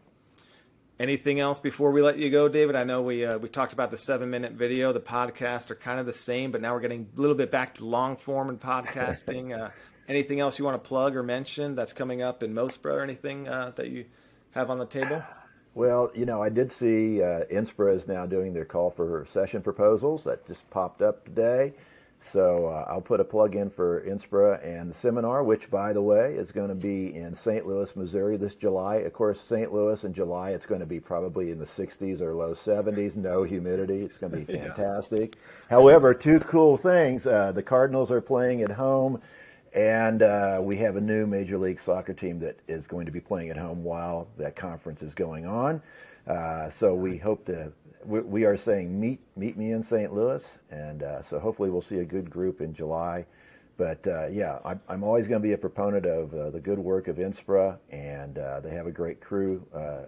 [0.98, 2.78] Anything else before we let you go, David?
[2.78, 4.94] I know we uh, we talked about the seven minute video.
[4.94, 7.74] The podcast are kind of the same, but now we're getting a little bit back
[7.76, 9.60] to long form and podcasting.
[9.62, 9.72] uh,
[10.08, 13.48] anything else you want to plug or mention that's coming up in MOSPRA or anything
[13.50, 14.06] uh, that you
[14.52, 15.22] have on the table?
[15.74, 19.62] Well, you know, I did see uh, NSPRA is now doing their call for session
[19.62, 20.24] proposals.
[20.24, 21.74] That just popped up today.
[22.32, 26.02] So uh, I'll put a plug in for NSPRA and the seminar, which, by the
[26.02, 27.68] way, is going to be in St.
[27.68, 28.98] Louis, Missouri this July.
[28.98, 29.72] Of course, St.
[29.72, 33.44] Louis in July, it's going to be probably in the 60s or low 70s, no
[33.44, 34.02] humidity.
[34.02, 35.36] It's going to be fantastic.
[35.36, 35.42] yeah.
[35.70, 37.28] However, two cool things.
[37.28, 39.22] Uh, the Cardinals are playing at home,
[39.74, 43.20] and uh, we have a new Major League Soccer team that is going to be
[43.20, 45.82] playing at home while that conference is going on.
[46.28, 47.72] Uh, so we hope to
[48.06, 50.14] we, we are saying meet meet me in St.
[50.14, 53.26] Louis, and uh, so hopefully we'll see a good group in July.
[53.78, 56.80] But uh, yeah, I'm, I'm always going to be a proponent of uh, the good
[56.80, 60.06] work of NSPRA, and uh, they have a great crew uh,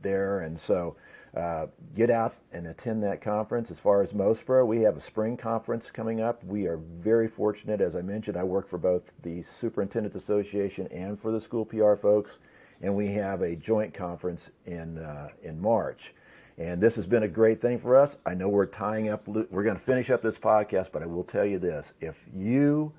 [0.00, 0.40] there.
[0.40, 0.96] And so
[1.36, 3.70] uh, get out and attend that conference.
[3.70, 6.42] As far as MOSPRA, we have a spring conference coming up.
[6.44, 7.82] We are very fortunate.
[7.82, 11.96] As I mentioned, I work for both the Superintendents Association and for the school PR
[11.96, 12.38] folks,
[12.80, 14.98] and we have a joint conference in,
[15.42, 16.14] in March.
[16.58, 18.16] And this has been a great thing for us.
[18.24, 21.24] I know we're tying up, we're going to finish up this podcast, but I will
[21.24, 21.92] tell you this.
[22.00, 22.92] If you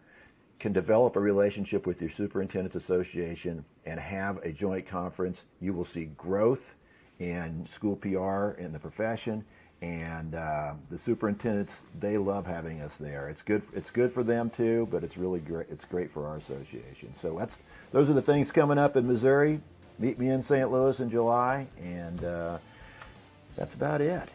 [0.60, 5.86] can develop a relationship with your superintendents association and have a joint conference, you will
[5.86, 6.76] see growth
[7.20, 9.43] in school PR in the profession.
[9.82, 13.30] And uh, the superintendents, they love having us there.
[13.30, 13.62] It's good.
[13.76, 15.68] It's good for them too, but it's really great.
[15.70, 17.14] It's great for our association.
[17.22, 17.58] So that's
[17.91, 19.62] those are the things coming up in Missouri.
[19.99, 20.72] Meet me in St.
[20.72, 22.58] Louis in July, and uh,
[23.58, 24.30] that's about it.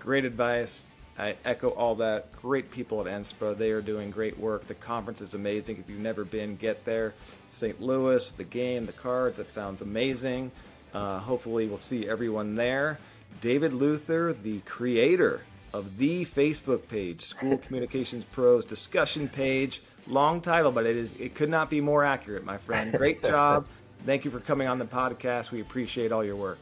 [0.00, 0.86] Great advice.
[1.18, 2.32] I echo all that.
[2.40, 3.56] Great people at NSPRA.
[3.56, 4.66] They are doing great work.
[4.66, 5.76] The conference is amazing.
[5.76, 7.12] If you've never been, get there.
[7.50, 7.80] St.
[7.80, 10.50] Louis, the game, the cards, that sounds amazing.
[10.94, 12.98] Uh, hopefully, we'll see everyone there.
[13.42, 15.42] David Luther, the creator
[15.74, 19.82] of the Facebook page, School Communications Pros discussion page.
[20.06, 22.92] Long title, but it is it could not be more accurate, my friend.
[22.92, 23.66] Great job.
[24.06, 25.50] Thank you for coming on the podcast.
[25.50, 26.58] We appreciate all your work.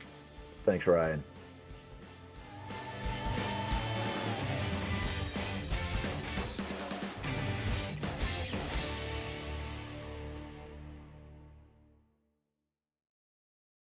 [0.65, 1.23] Thanks, Ryan.